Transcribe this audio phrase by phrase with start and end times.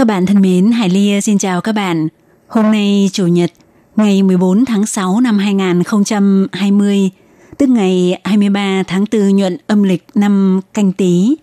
[0.00, 2.08] Các bạn thân mến, Hải Ly xin chào các bạn.
[2.48, 3.50] Hôm nay Chủ nhật,
[3.96, 7.10] ngày 14 tháng 6 năm 2020,
[7.58, 11.36] tức ngày 23 tháng 4 nhuận âm lịch năm canh tí.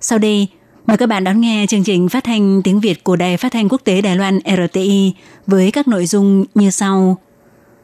[0.00, 0.48] Sau đây,
[0.86, 3.68] mời các bạn đón nghe chương trình phát thanh tiếng Việt của Đài Phát thanh
[3.68, 5.14] Quốc tế Đài Loan RTI
[5.46, 7.18] với các nội dung như sau.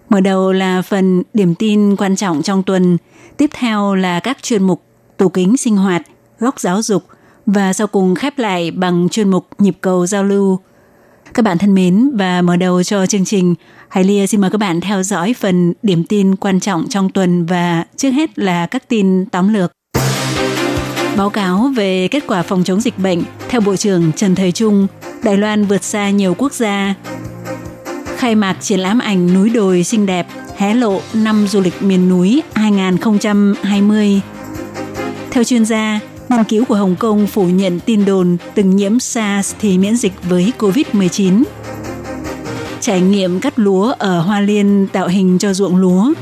[0.09, 2.97] Mở đầu là phần điểm tin quan trọng trong tuần,
[3.37, 4.83] tiếp theo là các chuyên mục
[5.17, 6.03] tủ kính sinh hoạt,
[6.39, 7.05] góc giáo dục
[7.47, 10.59] và sau cùng khép lại bằng chuyên mục nhịp cầu giao lưu.
[11.35, 13.55] Các bạn thân mến và mở đầu cho chương trình,
[13.89, 17.47] Hải Lia xin mời các bạn theo dõi phần điểm tin quan trọng trong tuần
[17.47, 19.73] và trước hết là các tin tóm lược.
[21.17, 24.87] Báo cáo về kết quả phòng chống dịch bệnh, theo Bộ trưởng Trần Thời Trung,
[25.23, 26.95] Đài Loan vượt xa nhiều quốc gia.
[28.17, 32.09] Khai mạc triển lãm ảnh núi đồi xinh đẹp, hé lộ năm du lịch miền
[32.09, 34.21] núi 2020.
[35.31, 36.01] Theo chuyên gia,
[36.31, 40.13] nghiên cứu của Hồng Kông phủ nhận tin đồn từng nhiễm SARS thì miễn dịch
[40.29, 41.43] với COVID-19.
[42.81, 46.13] Trải nghiệm cắt lúa ở Hoa Liên tạo hình cho ruộng lúa.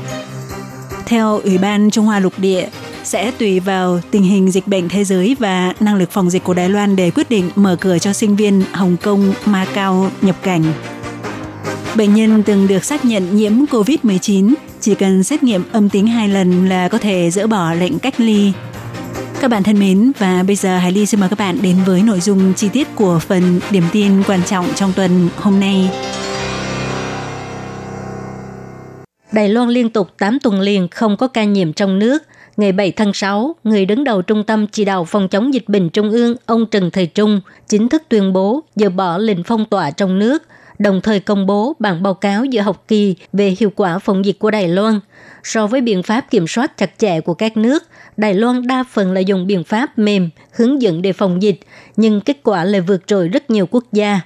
[1.05, 2.69] Theo Ủy ban Trung Hoa Lục Địa,
[3.03, 6.53] sẽ tùy vào tình hình dịch bệnh thế giới và năng lực phòng dịch của
[6.53, 10.63] Đài Loan để quyết định mở cửa cho sinh viên Hồng Kông, Macau nhập cảnh.
[11.95, 16.29] Bệnh nhân từng được xác nhận nhiễm COVID-19 chỉ cần xét nghiệm âm tính hai
[16.29, 18.51] lần là có thể dỡ bỏ lệnh cách ly.
[19.41, 22.01] Các bạn thân mến và bây giờ Hải Ly xin mời các bạn đến với
[22.01, 25.89] nội dung chi tiết của phần điểm tin quan trọng trong tuần hôm nay.
[29.31, 32.23] Đài Loan liên tục 8 tuần liền không có ca nhiễm trong nước.
[32.57, 35.89] Ngày 7 tháng 6, người đứng đầu Trung tâm Chỉ đạo Phòng chống dịch bệnh
[35.89, 39.91] Trung ương, ông Trần Thầy Trung, chính thức tuyên bố dỡ bỏ lệnh phong tỏa
[39.91, 40.43] trong nước,
[40.79, 44.39] đồng thời công bố bản báo cáo giữa học kỳ về hiệu quả phòng dịch
[44.39, 44.99] của Đài Loan.
[45.43, 47.83] So với biện pháp kiểm soát chặt chẽ của các nước,
[48.17, 51.59] Đài Loan đa phần là dùng biện pháp mềm, hướng dẫn để phòng dịch,
[51.97, 54.21] nhưng kết quả lại vượt trội rất nhiều quốc gia.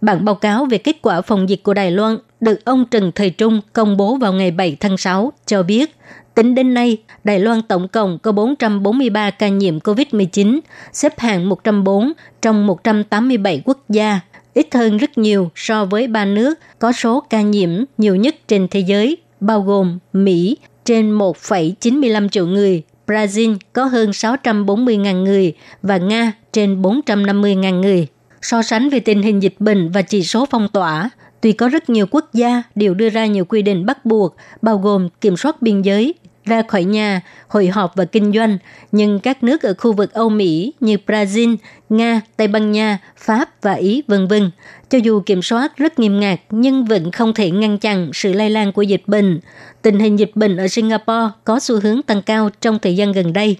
[0.00, 3.30] Bản báo cáo về kết quả phòng dịch của Đài Loan được ông Trần Thời
[3.30, 5.96] Trung công bố vào ngày 7 tháng 6 cho biết,
[6.34, 10.60] tính đến nay, Đài Loan tổng cộng có 443 ca nhiễm COVID-19,
[10.92, 12.12] xếp hạng 104
[12.42, 14.20] trong 187 quốc gia,
[14.54, 18.68] ít hơn rất nhiều so với ba nước có số ca nhiễm nhiều nhất trên
[18.70, 25.96] thế giới, bao gồm Mỹ trên 1,95 triệu người, Brazil có hơn 640.000 người và
[25.96, 28.06] Nga trên 450.000 người.
[28.42, 31.10] So sánh về tình hình dịch bệnh và chỉ số phong tỏa,
[31.40, 34.78] tuy có rất nhiều quốc gia đều đưa ra nhiều quy định bắt buộc, bao
[34.78, 36.14] gồm kiểm soát biên giới,
[36.44, 38.58] ra khỏi nhà, hội họp và kinh doanh,
[38.92, 41.56] nhưng các nước ở khu vực Âu Mỹ như Brazil,
[41.88, 44.50] Nga, Tây Ban Nha, Pháp và Ý vân vân,
[44.90, 48.50] cho dù kiểm soát rất nghiêm ngặt nhưng vẫn không thể ngăn chặn sự lây
[48.50, 49.40] lan của dịch bệnh.
[49.82, 53.32] Tình hình dịch bệnh ở Singapore có xu hướng tăng cao trong thời gian gần
[53.32, 53.56] đây.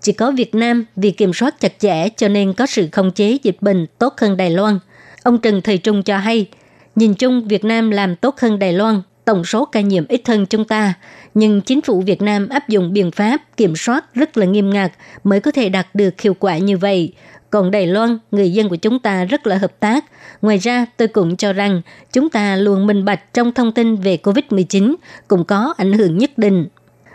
[0.00, 3.38] Chỉ có Việt Nam vì kiểm soát chặt chẽ cho nên có sự khống chế
[3.42, 4.78] dịch bệnh tốt hơn Đài Loan.
[5.22, 6.46] Ông Trần Thầy Trung cho hay,
[6.94, 10.46] nhìn chung Việt Nam làm tốt hơn Đài Loan tổng số ca nhiễm ít hơn
[10.46, 10.94] chúng ta,
[11.34, 14.92] nhưng chính phủ Việt Nam áp dụng biện pháp kiểm soát rất là nghiêm ngặt
[15.24, 17.12] mới có thể đạt được hiệu quả như vậy.
[17.50, 20.04] Còn Đài Loan, người dân của chúng ta rất là hợp tác.
[20.42, 21.82] Ngoài ra, tôi cũng cho rằng
[22.12, 24.94] chúng ta luôn minh bạch trong thông tin về COVID-19
[25.28, 26.66] cũng có ảnh hưởng nhất định.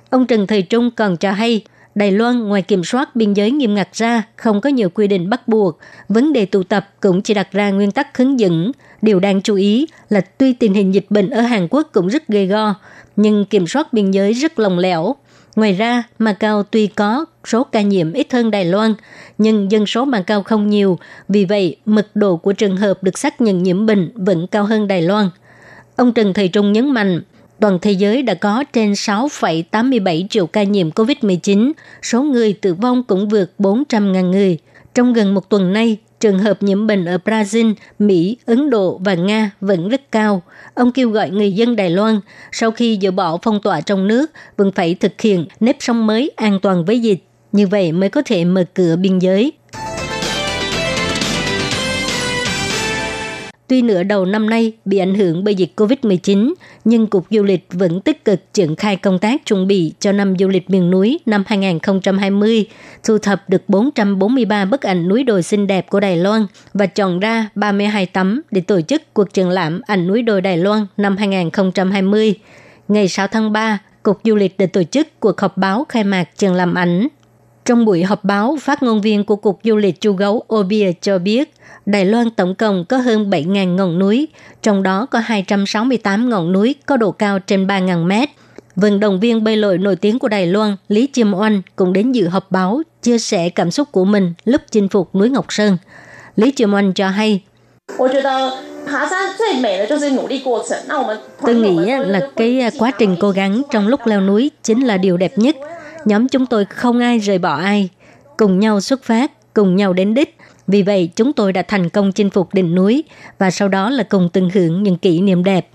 [0.09, 1.63] Ông Trần Thời Trung còn cho hay,
[1.95, 5.29] Đài Loan ngoài kiểm soát biên giới nghiêm ngặt ra, không có nhiều quy định
[5.29, 5.77] bắt buộc.
[6.09, 8.71] Vấn đề tụ tập cũng chỉ đặt ra nguyên tắc hướng dẫn.
[9.01, 12.27] Điều đáng chú ý là tuy tình hình dịch bệnh ở Hàn Quốc cũng rất
[12.27, 12.75] gây go,
[13.15, 15.15] nhưng kiểm soát biên giới rất lỏng lẻo.
[15.55, 18.93] Ngoài ra, Macau tuy có số ca nhiễm ít hơn Đài Loan,
[19.37, 23.41] nhưng dân số Macau không nhiều, vì vậy mật độ của trường hợp được xác
[23.41, 25.29] nhận nhiễm bệnh vẫn cao hơn Đài Loan.
[25.95, 27.21] Ông Trần Thầy Trung nhấn mạnh,
[27.61, 31.71] toàn thế giới đã có trên 6,87 triệu ca nhiễm COVID-19,
[32.01, 34.57] số người tử vong cũng vượt 400.000 người.
[34.93, 39.13] Trong gần một tuần nay, trường hợp nhiễm bệnh ở Brazil, Mỹ, Ấn Độ và
[39.13, 40.41] Nga vẫn rất cao.
[40.73, 42.19] Ông kêu gọi người dân Đài Loan,
[42.51, 46.31] sau khi dỡ bỏ phong tỏa trong nước, vẫn phải thực hiện nếp sống mới
[46.35, 47.23] an toàn với dịch.
[47.51, 49.51] Như vậy mới có thể mở cửa biên giới.
[53.71, 56.53] Tuy nửa đầu năm nay bị ảnh hưởng bởi dịch COVID-19,
[56.85, 60.33] nhưng Cục Du lịch vẫn tích cực triển khai công tác chuẩn bị cho năm
[60.39, 62.65] du lịch miền núi năm 2020,
[63.03, 67.19] thu thập được 443 bức ảnh núi đồi xinh đẹp của Đài Loan và chọn
[67.19, 71.17] ra 32 tấm để tổ chức cuộc triển lãm ảnh núi đồi Đài Loan năm
[71.17, 72.35] 2020.
[72.87, 76.37] Ngày 6 tháng 3, Cục Du lịch đã tổ chức cuộc họp báo khai mạc
[76.37, 77.07] triển lãm ảnh.
[77.65, 81.19] Trong buổi họp báo, phát ngôn viên của Cục Du lịch Chu Gấu Obia cho
[81.19, 81.53] biết,
[81.85, 84.27] Đài Loan tổng cộng có hơn 7.000 ngọn núi,
[84.61, 88.29] trong đó có 268 ngọn núi có độ cao trên 3.000 mét.
[88.75, 92.11] Vận động viên bơi lội nổi tiếng của Đài Loan Lý Chiêm Oanh cũng đến
[92.11, 95.77] dự họp báo chia sẻ cảm xúc của mình lúc chinh phục núi Ngọc Sơn.
[96.35, 97.41] Lý Chiêm Oanh cho hay,
[101.41, 105.17] Tôi nghĩ là cái quá trình cố gắng trong lúc leo núi chính là điều
[105.17, 105.55] đẹp nhất.
[106.05, 107.89] Nhóm chúng tôi không ai rời bỏ ai,
[108.37, 110.37] cùng nhau xuất phát, cùng nhau đến đích.
[110.67, 113.03] Vì vậy, chúng tôi đã thành công chinh phục đỉnh núi
[113.39, 115.67] và sau đó là cùng tận hưởng những kỷ niệm đẹp.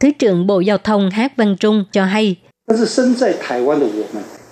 [0.00, 2.36] Thứ trưởng Bộ Giao thông Hát Văn Trung cho hay,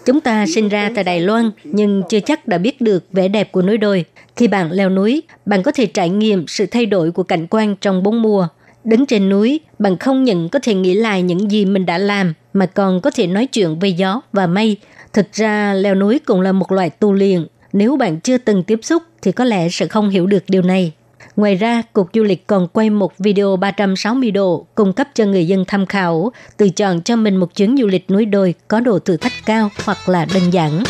[0.05, 3.53] Chúng ta sinh ra tại Đài Loan nhưng chưa chắc đã biết được vẻ đẹp
[3.53, 4.05] của núi đồi.
[4.37, 7.77] Khi bạn leo núi, bạn có thể trải nghiệm sự thay đổi của cảnh quan
[7.77, 8.49] trong bốn mùa.
[8.85, 12.35] Đứng trên núi, bạn không những có thể nghĩ lại những gì mình đã làm,
[12.53, 14.77] mà còn có thể nói chuyện về gió và mây.
[15.17, 17.47] Thực ra, leo núi cũng là một loại tu luyện.
[17.73, 20.93] Nếu bạn chưa từng tiếp xúc thì có lẽ sẽ không hiểu được điều này.
[21.37, 25.47] Ngoài ra, Cục Du lịch còn quay một video 360 độ cung cấp cho người
[25.47, 28.99] dân tham khảo, tự chọn cho mình một chuyến du lịch núi đồi có độ
[28.99, 30.83] thử thách cao hoặc là đơn giản.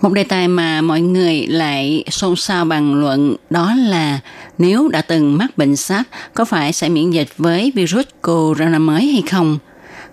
[0.00, 4.20] Một đề tài mà mọi người lại xôn xao bàn luận đó là
[4.58, 9.06] nếu đã từng mắc bệnh SARS có phải sẽ miễn dịch với virus corona mới
[9.06, 9.58] hay không?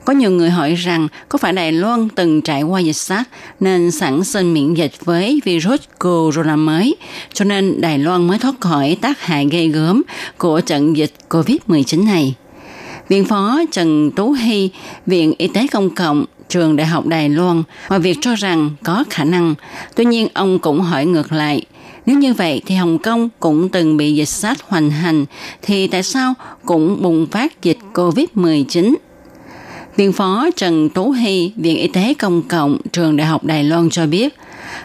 [0.05, 3.29] Có nhiều người hỏi rằng có phải Đài Loan từng trải qua dịch SARS
[3.59, 6.95] nên sẵn sinh miễn dịch với virus corona mới,
[7.33, 10.03] cho nên Đài Loan mới thoát khỏi tác hại gây gớm
[10.37, 12.35] của trận dịch COVID-19 này.
[13.09, 14.69] Viện phó Trần Tú Hy,
[15.05, 19.03] Viện Y tế Công cộng, trường Đại học Đài Loan, ngoài việc cho rằng có
[19.09, 19.55] khả năng,
[19.95, 21.61] tuy nhiên ông cũng hỏi ngược lại,
[22.05, 25.25] nếu như vậy thì Hồng Kông cũng từng bị dịch SARS hoành hành,
[25.61, 26.33] thì tại sao
[26.65, 28.95] cũng bùng phát dịch COVID-19?
[29.95, 33.89] Viện phó Trần Tú Hy, Viện Y tế Công cộng, Trường Đại học Đài Loan
[33.89, 34.35] cho biết,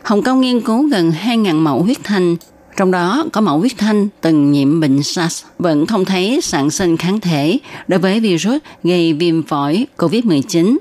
[0.03, 2.37] Hồng Kông nghiên cứu gần 2.000 mẫu huyết thanh,
[2.77, 6.97] trong đó có mẫu huyết thanh từng nhiễm bệnh SARS vẫn không thấy sản sinh
[6.97, 7.59] kháng thể
[7.89, 10.77] đối với virus gây viêm phổi COVID-19,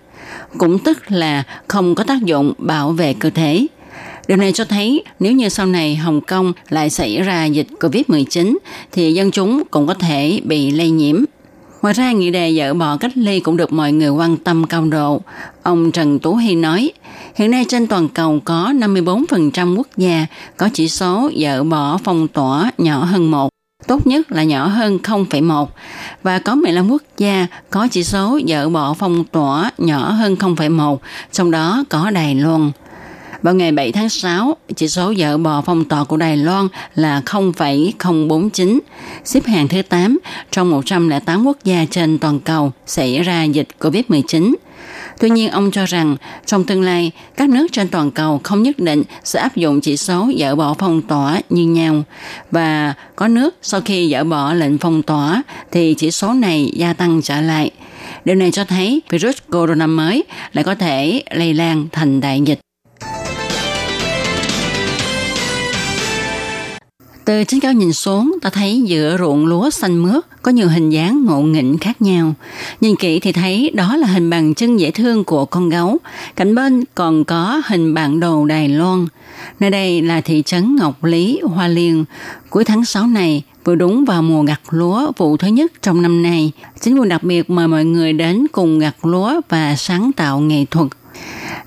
[0.58, 3.68] cũng tức là không có tác dụng bảo vệ cơ thể.
[4.28, 8.58] Điều này cho thấy nếu như sau này Hồng Kông lại xảy ra dịch COVID-19
[8.92, 11.24] thì dân chúng cũng có thể bị lây nhiễm.
[11.82, 14.86] Ngoài ra, nghị đề dỡ bỏ cách ly cũng được mọi người quan tâm cao
[14.86, 15.22] độ.
[15.64, 16.92] Ông Trần Tú Hy nói,
[17.36, 20.26] hiện nay trên toàn cầu có 54% quốc gia
[20.58, 23.50] có chỉ số dỡ bỏ phong tỏa nhỏ hơn một
[23.88, 25.66] tốt nhất là nhỏ hơn 0,1
[26.24, 30.98] và có 15 quốc gia có chỉ số dỡ bỏ phong tỏa nhỏ hơn 0,1,
[31.32, 32.72] trong đó có Đài Loan.
[33.42, 37.22] Vào ngày 7 tháng 6, chỉ số dở bò phong tỏa của Đài Loan là
[37.26, 38.80] 0,049,
[39.24, 40.20] xếp hạng thứ 8
[40.52, 44.54] trong 108 quốc gia trên toàn cầu xảy ra dịch COVID-19.
[45.20, 46.16] Tuy nhiên, ông cho rằng
[46.46, 49.98] trong tương lai, các nước trên toàn cầu không nhất định sẽ áp dụng chỉ
[49.98, 52.04] số dỡ bỏ phong tỏa như nhau.
[52.52, 56.94] Và có nước sau khi dỡ bỏ lệnh phong tỏa thì chỉ số này gia
[56.94, 57.72] tăng trở lại.
[58.26, 60.24] Điều này cho thấy virus corona mới
[60.54, 62.60] lại có thể lây lan thành đại dịch.
[67.32, 70.90] Từ trên cao nhìn xuống, ta thấy giữa ruộng lúa xanh mướt có nhiều hình
[70.90, 72.34] dáng ngộ nghĩnh khác nhau.
[72.82, 75.98] Nhìn kỹ thì thấy đó là hình bàn chân dễ thương của con gấu.
[76.36, 79.08] Cạnh bên còn có hình bản đồ Đài Loan.
[79.60, 82.06] Nơi đây là thị trấn Ngọc Lý, Hoa Liên.
[82.50, 86.24] Cuối tháng 6 này, vừa đúng vào mùa gặt lúa vụ thứ nhất trong năm
[86.24, 86.52] nay.
[86.82, 90.66] Chính quyền đặc biệt mời mọi người đến cùng gặt lúa và sáng tạo nghệ
[90.72, 90.88] thuật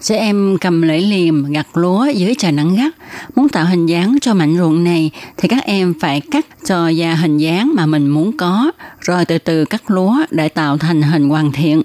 [0.05, 2.93] Trẻ em cầm lưỡi liềm gặt lúa dưới trời nắng gắt.
[3.37, 7.15] Muốn tạo hình dáng cho mảnh ruộng này thì các em phải cắt cho ra
[7.15, 8.71] hình dáng mà mình muốn có,
[9.01, 11.83] rồi từ từ cắt lúa để tạo thành hình hoàn thiện.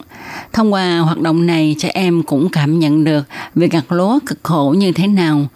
[0.54, 3.24] Thông qua hoạt động này, trẻ em cũng cảm nhận được
[3.56, 5.48] việc gặt lúa cực khổ như thế nào.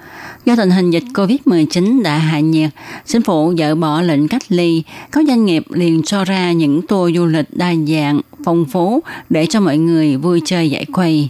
[0.45, 2.69] Do tình hình dịch COVID-19 đã hạ nhiệt,
[3.05, 7.15] chính phủ dỡ bỏ lệnh cách ly, các doanh nghiệp liền cho ra những tour
[7.15, 11.29] du lịch đa dạng, phong phú để cho mọi người vui chơi giải quay.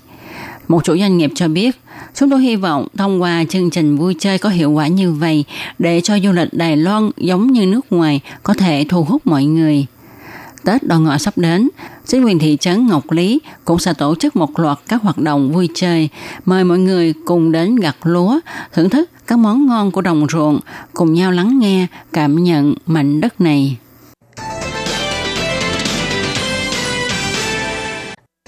[0.68, 1.82] Một chủ doanh nghiệp cho biết,
[2.16, 5.46] chúng tôi hy vọng thông qua chương trình vui chơi có hiệu quả như vậy
[5.80, 9.46] để cho du lịch Đài Loan giống như nước ngoài có thể thu hút mọi
[9.46, 9.86] người.
[10.66, 11.70] Tết Đoan Ngọ sắp đến,
[12.06, 15.52] chính quyền thị trấn Ngọc Lý cũng sẽ tổ chức một loạt các hoạt động
[15.52, 16.10] vui chơi,
[16.46, 18.40] mời mọi người cùng đến gặt lúa,
[18.74, 20.60] thưởng thức các món ngon của đồng ruộng,
[20.94, 23.78] cùng nhau lắng nghe, cảm nhận mảnh đất này.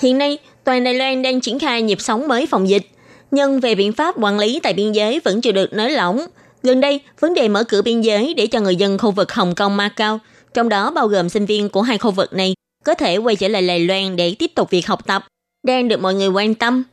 [0.01, 2.87] Hiện nay, toàn Đài Loan đang triển khai nhịp sống mới phòng dịch.
[3.31, 6.25] Nhưng về biện pháp quản lý tại biên giới vẫn chưa được nới lỏng.
[6.63, 9.55] Gần đây, vấn đề mở cửa biên giới để cho người dân khu vực Hồng
[9.55, 10.19] Kông Macau,
[10.53, 12.53] trong đó bao gồm sinh viên của hai khu vực này,
[12.85, 15.25] có thể quay trở lại Đài Loan để tiếp tục việc học tập,
[15.67, 16.83] đang được mọi người quan tâm.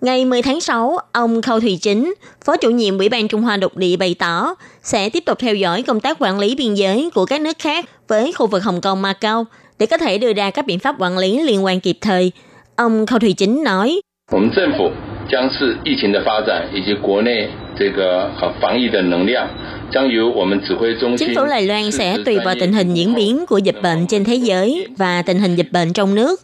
[0.00, 2.14] Ngày 10 tháng 6, ông Khâu Thùy Chính,
[2.44, 5.54] Phó chủ nhiệm Ủy ban Trung Hoa Độc địa bày tỏ sẽ tiếp tục theo
[5.54, 8.80] dõi công tác quản lý biên giới của các nước khác với khu vực Hồng
[8.80, 9.46] Kông Macau
[9.78, 12.32] để có thể đưa ra các biện pháp quản lý liên quan kịp thời.
[12.76, 14.00] Ông Khâu Thủy Chính nói,
[21.18, 24.24] Chính phủ Đài Loan sẽ tùy vào tình hình diễn biến của dịch bệnh trên
[24.24, 26.40] thế giới và tình hình dịch bệnh trong nước,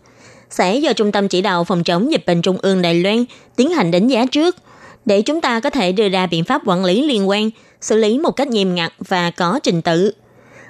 [0.51, 3.25] sẽ do Trung tâm Chỉ đạo Phòng chống dịch bệnh Trung ương Đài Loan
[3.57, 4.57] tiến hành đánh giá trước,
[5.05, 8.19] để chúng ta có thể đưa ra biện pháp quản lý liên quan, xử lý
[8.19, 10.13] một cách nghiêm ngặt và có trình tự.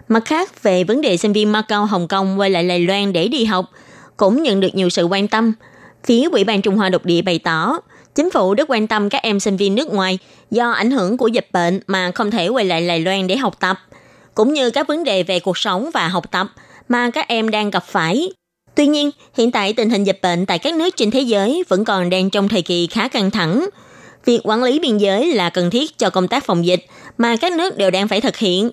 [0.09, 3.29] Mặt khác, về vấn đề sinh viên Macau Hồng Kông quay lại Đài Loan để
[3.29, 3.65] đi học–
[4.19, 5.53] cũng nhận được nhiều sự quan tâm.
[6.05, 7.79] Phía Ủy ban Trung Hoa Độc địa bày tỏ,
[8.15, 10.19] chính phủ rất quan tâm các em sinh viên nước ngoài
[10.51, 13.61] do ảnh hưởng của dịch bệnh mà không thể quay lại Đài Loan để học
[13.61, 13.79] tập,
[14.35, 16.47] cũng như các vấn đề về cuộc sống và học tập
[16.89, 18.33] mà các em đang gặp phải.
[18.75, 21.85] Tuy nhiên, hiện tại tình hình dịch bệnh tại các nước trên thế giới vẫn
[21.85, 23.69] còn đang trong thời kỳ khá căng thẳng.
[24.25, 26.87] Việc quản lý biên giới là cần thiết cho công tác phòng dịch
[27.19, 28.71] mà các nước đều đang phải thực hiện.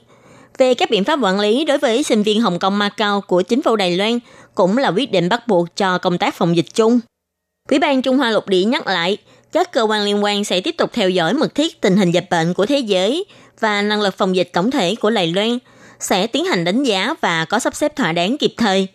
[0.58, 3.62] Về các biện pháp quản lý đối với sinh viên Hồng Kông Macau của chính
[3.62, 4.20] phủ Đài Loan
[4.56, 7.00] cũng là quyết định bắt buộc cho công tác phòng dịch chung.
[7.70, 9.18] Quỹ ban Trung Hoa Lục Địa nhắc lại,
[9.52, 12.28] các cơ quan liên quan sẽ tiếp tục theo dõi mật thiết tình hình dịch
[12.30, 13.26] bệnh của thế giới
[13.60, 15.58] và năng lực phòng dịch tổng thể của Đài Loan,
[16.00, 18.88] sẽ tiến hành đánh giá và có sắp xếp thỏa đáng kịp thời.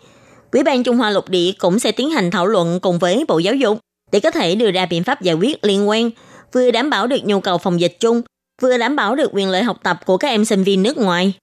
[0.51, 3.39] Quỹ ban Trung Hoa Lục Địa cũng sẽ tiến hành thảo luận cùng với Bộ
[3.39, 3.79] Giáo dục
[4.11, 6.09] để có thể đưa ra biện pháp giải quyết liên quan,
[6.53, 8.21] vừa đảm bảo được nhu cầu phòng dịch chung,
[8.61, 11.33] vừa đảm bảo được quyền lợi học tập của các em sinh viên nước ngoài.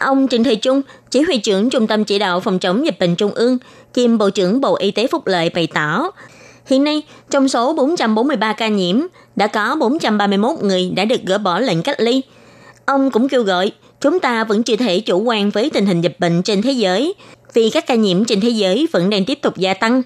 [0.00, 3.16] Ông Trịnh Thị Trung, chỉ huy trưởng Trung tâm Chỉ đạo Phòng chống dịch bệnh
[3.16, 3.58] Trung ương,
[3.94, 6.10] kiêm Bộ trưởng Bộ Y tế Phúc Lợi bày tỏ,
[6.66, 9.00] hiện nay trong số 443 ca nhiễm,
[9.36, 12.22] đã có 431 người đã được gỡ bỏ lệnh cách ly.
[12.86, 16.16] Ông cũng kêu gọi, chúng ta vẫn chưa thể chủ quan với tình hình dịch
[16.18, 17.14] bệnh trên thế giới,
[17.54, 20.02] vì các ca nhiễm trên thế giới vẫn đang tiếp tục gia tăng.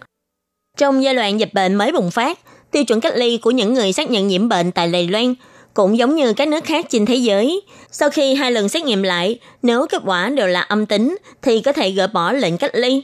[0.79, 2.39] Trong giai đoạn dịch bệnh mới bùng phát,
[2.71, 5.35] tiêu chuẩn cách ly của những người xác nhận nhiễm bệnh tại Đài Loan
[5.75, 7.63] cũng giống như các nước khác trên thế giới.
[7.91, 11.61] Sau khi hai lần xét nghiệm lại, nếu kết quả đều là âm tính thì
[11.61, 13.03] có thể gỡ bỏ lệnh cách ly.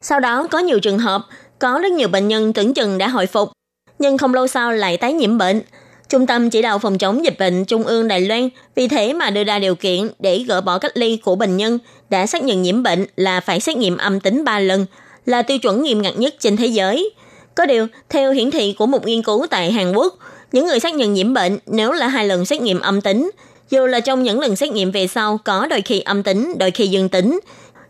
[0.00, 1.22] Sau đó có nhiều trường hợp,
[1.58, 3.50] có rất nhiều bệnh nhân tưởng chừng đã hồi phục,
[3.98, 5.62] nhưng không lâu sau lại tái nhiễm bệnh.
[6.08, 9.30] Trung tâm chỉ đạo phòng chống dịch bệnh Trung ương Đài Loan vì thế mà
[9.30, 11.78] đưa ra điều kiện để gỡ bỏ cách ly của bệnh nhân
[12.10, 14.86] đã xác nhận nhiễm bệnh là phải xét nghiệm âm tính 3 lần,
[15.26, 17.10] là tiêu chuẩn nghiêm ngặt nhất trên thế giới.
[17.54, 20.18] Có điều, theo hiển thị của một nghiên cứu tại Hàn Quốc,
[20.52, 23.30] những người xác nhận nhiễm bệnh nếu là hai lần xét nghiệm âm tính,
[23.70, 26.70] dù là trong những lần xét nghiệm về sau có đôi khi âm tính, đôi
[26.70, 27.40] khi dương tính,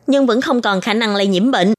[0.07, 1.75] nhưng vẫn không còn khả năng lây nhiễm bệnh.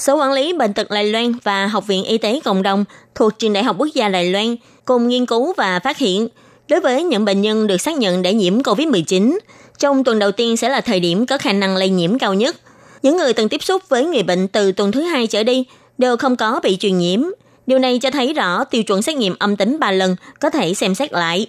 [0.00, 2.84] Sở quản lý bệnh tật Đài Loan và Học viện Y tế Cộng đồng
[3.14, 6.28] thuộc Trường Đại học Quốc gia Đài Loan cùng nghiên cứu và phát hiện,
[6.68, 9.38] đối với những bệnh nhân được xác nhận đã nhiễm COVID-19,
[9.78, 12.56] trong tuần đầu tiên sẽ là thời điểm có khả năng lây nhiễm cao nhất.
[13.02, 15.64] Những người từng tiếp xúc với người bệnh từ tuần thứ hai trở đi
[15.98, 17.20] đều không có bị truyền nhiễm.
[17.66, 20.74] Điều này cho thấy rõ tiêu chuẩn xét nghiệm âm tính 3 lần có thể
[20.74, 21.46] xem xét lại.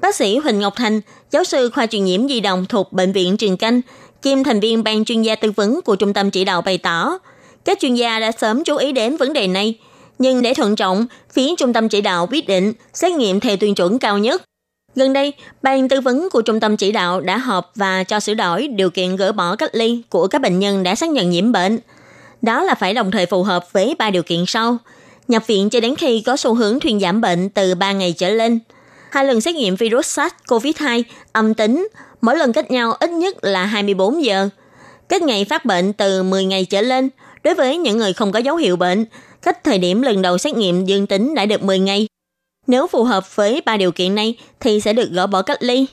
[0.00, 3.36] Bác sĩ Huỳnh Ngọc Thành, giáo sư khoa truyền nhiễm di động thuộc Bệnh viện
[3.36, 3.80] Trường Canh,
[4.22, 7.18] kiêm thành viên ban chuyên gia tư vấn của Trung tâm Chỉ đạo bày tỏ,
[7.64, 9.78] các chuyên gia đã sớm chú ý đến vấn đề này,
[10.18, 13.74] nhưng để thận trọng, phía Trung tâm Chỉ đạo quyết định xét nghiệm theo tiêu
[13.74, 14.42] chuẩn cao nhất.
[14.94, 15.32] Gần đây,
[15.62, 18.90] ban tư vấn của Trung tâm Chỉ đạo đã họp và cho sửa đổi điều
[18.90, 21.78] kiện gỡ bỏ cách ly của các bệnh nhân đã xác nhận nhiễm bệnh.
[22.42, 24.78] Đó là phải đồng thời phù hợp với ba điều kiện sau.
[25.28, 28.30] Nhập viện cho đến khi có xu hướng thuyên giảm bệnh từ 3 ngày trở
[28.30, 28.58] lên.
[29.10, 31.02] Hai lần xét nghiệm virus SARS-CoV-2
[31.32, 31.88] âm tính,
[32.20, 34.48] mỗi lần cách nhau ít nhất là 24 giờ.
[35.08, 37.08] Cách ngày phát bệnh từ 10 ngày trở lên,
[37.44, 39.04] đối với những người không có dấu hiệu bệnh,
[39.42, 42.06] cách thời điểm lần đầu xét nghiệm dương tính đã được 10 ngày.
[42.66, 45.86] Nếu phù hợp với ba điều kiện này thì sẽ được gỡ bỏ cách ly.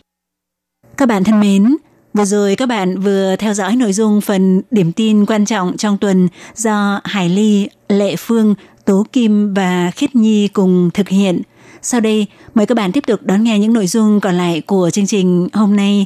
[0.98, 1.76] Các bạn thân mến,
[2.14, 5.98] vừa rồi các bạn vừa theo dõi nội dung phần điểm tin quan trọng trong
[5.98, 11.42] tuần do Hải Ly, Lệ Phương, Tố Kim và Khiết Nhi cùng thực hiện.
[11.82, 14.90] Sau đây, mời các bạn tiếp tục đón nghe những nội dung còn lại của
[14.90, 16.06] chương trình hôm nay.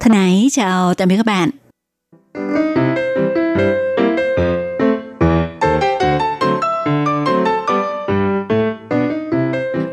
[0.00, 1.50] Thân ái, chào tạm biệt các bạn.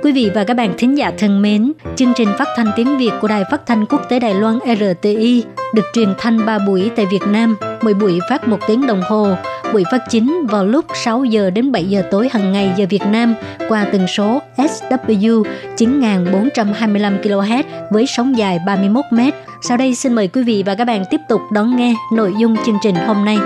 [0.04, 3.12] Quý vị và các bạn thính giả thân mến, chương trình phát thanh tiếng Việt
[3.22, 5.44] của Đài Phát thanh Quốc tế Đài Loan RTI
[5.76, 9.28] được truyền thanh 3 buổi tại Việt Nam, 10 buổi phát 1 tiếng đồng hồ.
[9.74, 13.04] Buổi phát chính vào lúc 6 giờ đến 7 giờ tối hàng ngày giờ Việt
[13.12, 13.36] Nam
[13.70, 15.44] qua tần số SW
[15.78, 19.20] 9425 kHz với sóng dài 31 m.
[19.62, 22.56] Sau đây xin mời quý vị và các bạn tiếp tục đón nghe nội dung
[22.66, 23.38] chương trình hôm nay.